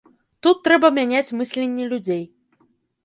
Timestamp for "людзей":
1.93-2.23